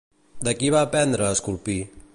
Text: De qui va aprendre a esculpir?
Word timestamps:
De 0.47 0.53
qui 0.61 0.71
va 0.77 0.81
aprendre 0.89 1.27
a 1.29 1.37
esculpir? 1.37 1.81